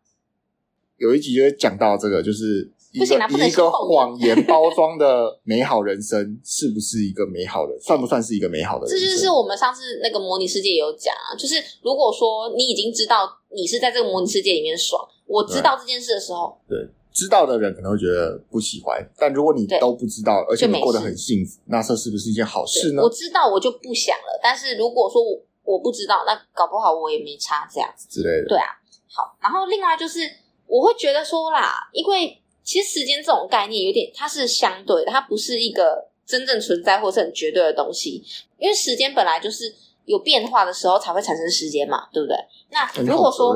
[0.98, 2.70] 有一集就会讲到这个，就是。
[2.90, 7.78] 一个一个谎言包装的美好人生， 是不是一个美好的？
[7.78, 8.98] 算不算是一个美好的人生？
[8.98, 23.02] 这就是我们上次那个模拟世界也有讲啊，就是如果说你已经知道你是在这个模拟世界里面爽，我知道这件事的时候，对，对知道的人可能会觉得不喜欢，但如果你都不知道，而且你过得很幸福，那这是不是一件好事呢？
[23.02, 28.48] 我知道我就不想了，但是如果说我我不知道，那搞不好我也没差这样子之类的。
[28.48, 28.72] 对啊，
[29.12, 30.20] 好，然后另外就是
[30.68, 32.40] 我会觉得说啦，因为。
[32.64, 38.22] 其实时间这种概念有点，它是相对的，它不是一个真正存在或是很绝对的东西。
[38.58, 42.36] 因为时间本来就是有变化的时候才会产生时间嘛，对不对？
[42.68, 43.54] 那如果说，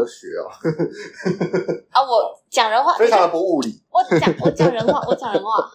[1.90, 3.82] 啊，我讲人话，非常的不物理。
[3.90, 5.70] 我讲我讲人话，我讲人话，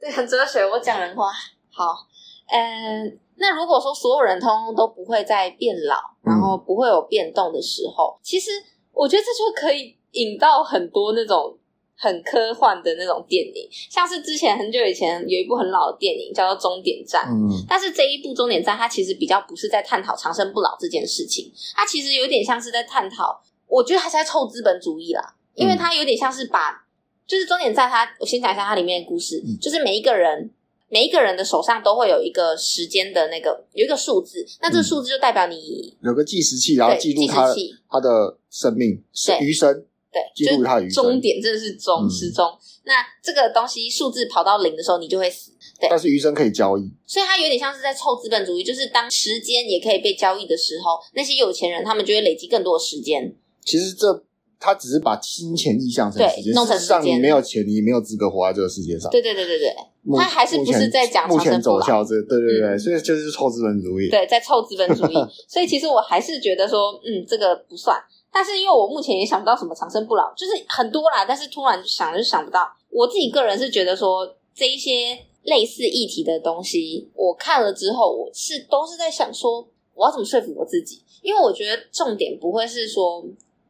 [0.00, 0.68] 对，很哲学。
[0.68, 1.30] 我讲人话，
[1.70, 2.04] 好，
[2.48, 8.50] 嗯，那如果说所有人通通都不会再变老，然后不会有变动的时候，嗯、其实
[8.92, 11.56] 我觉得这就可以引到很多那种。
[11.96, 26.84] 很科幻的那种电影，像是之前很久以前有一部很老的电影叫做《终点站》，嗯，但是这一部《终点站》它其实比较不是在探讨长生不老这件事情，它其实有点像是在探讨，我觉得还是在凑资本主义啦，因为它有点像是把
[27.28, 30.50] 就是终点站它，我先讲一下它里面的故事，嗯、就是每一个人
[30.88, 37.54] 每一个人的手上都会有一个时间的那个有一个数字，那这个数字就代表你、嗯、有个计时器，然后记录他
[37.88, 39.86] 他的生命是余生。
[40.14, 42.46] 对，记录它的终点真的是终时钟。
[42.46, 45.50] 嗯、那这个东西数字跑到零的时候，你就会死。
[45.80, 53.34] 对，但是余生可以交易，所以它有点像是在凑资本主义，就是当时间也可以被交易的时候，那些有钱人他们就会累积更多的时间。
[53.64, 54.24] 其实这
[54.60, 56.96] 他只是把金钱意象成时间，弄成时间。
[56.96, 59.10] 让你没有钱，你没有资格活在这个世界上。
[59.10, 59.74] 对对对对对，
[60.16, 62.14] 他还是不是在讲目前走向这？
[62.22, 64.08] 对对对，嗯、所以就是凑资本主义。
[64.08, 65.14] 对，在凑资本主义。
[65.48, 67.98] 所以其实我还是觉得说，嗯，这个不算。
[68.34, 72.68] 但是因为我目前也想不到什么长生不老，就是很多啦，但是突然想就想不到。
[72.90, 81.00] 我自己个人是觉得说，这一些类似议题的东西，我看了之后，我是都是在想说，我要怎么说服我自己？
[81.22, 83.24] 因为我觉得重点不会是说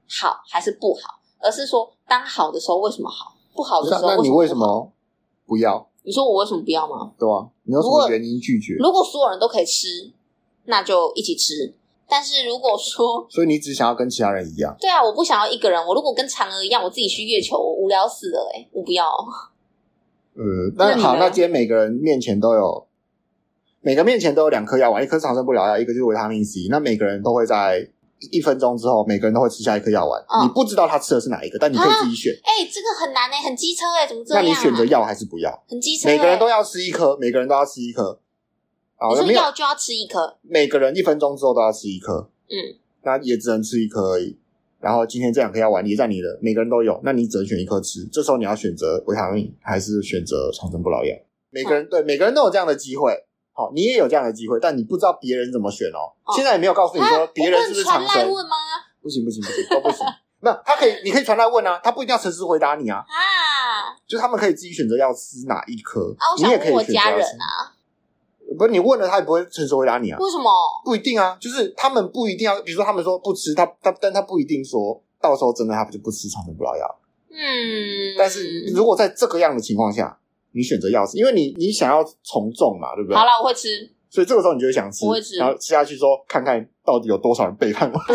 [0.08, 4.90] 好还是不好，而是说当好的时候为什么好，不好的时候你为什么
[5.46, 5.86] 不要？
[6.04, 7.12] 你说我为什么不要吗？
[7.18, 8.76] 对啊，你有什么原因拒绝？
[8.78, 10.10] 如果所有人都可以吃，
[10.64, 11.74] 那就一起吃。
[12.08, 14.76] 但是如果说， 所以你只想要跟其他人一样？
[14.78, 15.80] 对啊，我不想要一个人。
[15.84, 19.06] 我如果跟嫦娥一样，我自己去月球，我无聊死了哎、欸，我不要。
[20.36, 20.42] 呃，
[20.76, 22.86] 那好，那今天每个人面前都有，
[23.80, 26.66] 每个面前都有两颗药丸，一颗是长生不老药，一个就是维他命 C。
[26.68, 27.88] 那每个人都会在
[28.32, 30.20] 一分钟之后，每个人都会吃下一颗药丸。
[30.28, 32.32] 嗯、你不知道他吃的是哪一个，但你可以自己选。
[32.42, 34.46] 哎、欸，这个很难哎、欸，很机车哎、欸，怎么这样、啊？
[34.46, 35.62] 那你选择要还是不要？
[35.68, 38.18] 很机车、欸，每个人都要吃一颗，每个人都要吃一颗。
[39.10, 42.28] 你说要就要吃一颗，每个人一分钟之后都要吃一颗。
[42.48, 42.54] 嗯，
[43.02, 44.38] 那也只能吃一颗而已。
[44.80, 48.04] 然后今天这两颗药丸也在你的，每个人都有，那你只能选一颗吃。
[48.12, 51.14] 这时候你要选择维他命，还是选择长生不老药？
[51.50, 53.12] 每个人、嗯、对每个人都有这样的机会。
[53.52, 56.12] 好，你也有这样的机会，但你不知道别人怎么选哦。
[56.24, 58.30] 哦现在也没有告诉你说别人是不是长生？
[58.30, 58.56] 问吗？
[59.00, 60.04] 不行不行不行都不行。
[60.40, 62.98] 没有，他可以，你可以传来问啊，他不一定要诚实回答你啊。
[62.98, 67.00] 啊，就他们可以自己选择要吃哪一颗，啊、你也可以选择。
[68.56, 70.18] 不是你问了，他也不会诚实回答你啊？
[70.18, 70.50] 为什么？
[70.84, 76.98] 不一定啊，就是他们不一定要，比如说他们说不吃，他他，但他不一定说到时候真的他就不吃长生不老药。
[77.30, 80.18] 嗯，但是如果在这个样的情况下，
[80.52, 83.16] 你选择要吃，因为你你想要从众嘛，对不对？
[83.16, 83.90] 好了，我会吃。
[84.08, 87.98] 所以这个时候你就会想吃，我会吃，然后吃下去说，看看到底有多少人背叛我。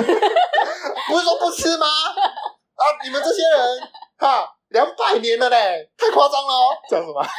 [1.09, 1.85] 不是说不吃吗？
[1.85, 3.81] 啊，你们这些人
[4.15, 7.25] 哈，两百年了嘞，太夸张了哦，这样子吗？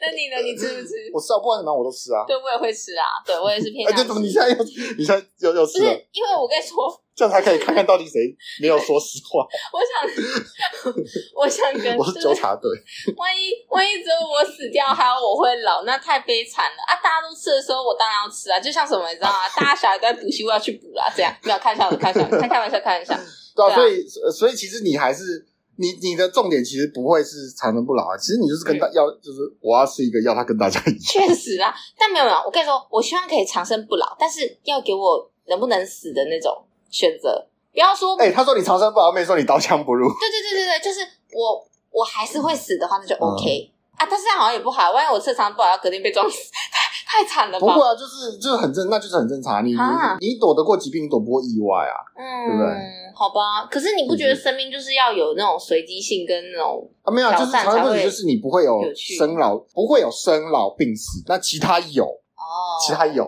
[0.00, 0.36] 那你呢？
[0.44, 0.92] 你吃不吃？
[1.12, 2.24] 我吃啊，不管什么我都吃啊。
[2.28, 3.04] 对，我也会吃啊。
[3.24, 3.96] 对，我也是偏向。
[3.98, 4.56] 哎，对，你现在又，
[4.98, 5.90] 你现在又又吃了。
[6.12, 6.84] 因为我跟你说，
[7.16, 9.48] 这样才可以看看到底谁没有说实话。
[9.72, 10.92] 我想，
[11.34, 12.70] 我想跟我是纠察队。
[13.16, 16.92] 万一万一只有我死掉，还有我会老，那太悲惨了啊！
[17.02, 18.60] 大家都吃的时候，我当然要吃啊。
[18.60, 19.48] 就像什么，你知道吗？
[19.56, 21.10] 大家小孩都在补习，我要去补啦。
[21.16, 23.14] 这样没有开玩笑的，开玩笑，开开玩笑，开玩笑。
[23.56, 25.46] 对啊，所以所以其实你还是。
[25.76, 30.98] 你你的重点其实不会是长生不老啊，其实你就是跟大要，就是我要是一个要他跟大家一样。
[30.98, 40.08] 确实啊，但没有没有，我跟你说，我希望可以长生不老，但是要给我能不能死的那种选择，不要说，哎、欸，他说你长生不老，没说你刀枪不入。
[40.08, 41.00] 对对对对对，就是
[41.32, 46.36] 我我还是会死的话，那就 OK、嗯、啊，但是这样好像也不好，万一我吃长生不老，要隔天被撞死，
[47.06, 47.66] 太太惨了吧？
[47.66, 52.74] 不会啊，就是就是很正，那就是很正常，你、啊、你，躲得过疾病，你躲不过意外啊，嗯，对不对？
[53.14, 57.10] 好吧，可是你不觉得生命就是要有那种随机性跟那种啊？
[57.12, 63.24] 没有，就是长生不老就是你不会有生老，不会有生老病死，那其他有哦，其他有，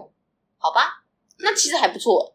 [0.58, 1.04] 好吧，
[1.38, 2.34] 那其实还不错。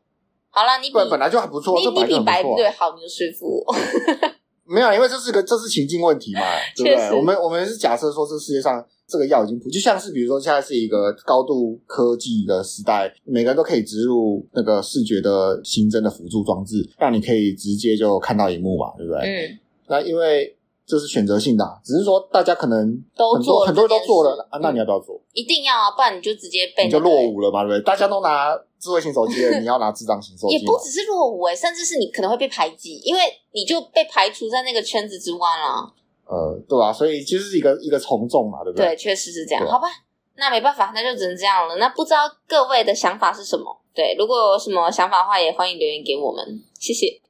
[0.49, 3.75] 好了，你本本来就还不错，你你比白对好，你就说服我。
[4.65, 6.41] 没有，因为这是个这是情境问题嘛，
[6.77, 7.17] 对不对？
[7.17, 8.83] 我们我们是假设说这世界上。
[9.13, 19.21] 这个药已经普，就像是比如说现在是一个高度科技的时代，每个人都可以植入那个视觉的新增的辅助装置，让你可以直接就看到荧幕嘛，对不对？
[19.21, 19.59] 嗯。
[19.87, 25.21] 那因为这是选择性的，只是说大家可能都做，很多人都做了啊，那你要不要做？
[25.33, 27.85] 一定要啊，不然你就直接被、你就落伍了嘛，对不对？
[27.85, 33.21] 大家都拿智慧型手机了， 你要拿智障型手机，也不只是落伍哎，甚至是你可能会被排挤，因为
[33.53, 35.93] 你就被排除在那个圈子之外了。
[36.33, 36.91] 呃，对吧？
[36.91, 38.87] 所以其实是一个一个从众嘛，对不对？
[38.87, 39.63] 对，确实是这样。
[39.67, 39.87] 好吧，
[40.35, 41.75] 那没办法，那就只能这样了。
[41.75, 43.79] 那不知道各位的想法是什么？
[43.93, 46.43] 对，如果有什么想法的话，也欢迎留言给我们，
[46.79, 47.21] 谢谢，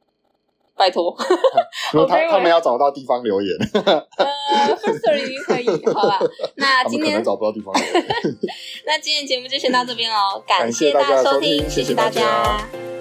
[0.77, 1.13] 拜托。
[2.07, 3.51] 他他们要找到地方留言。
[3.73, 6.19] 呃，Firstory 可以，好吧。
[6.55, 8.37] 那今天找不到地方留言。
[8.87, 12.92] 那今天节目就先到这边喽，感谢大家收听，谢谢大家。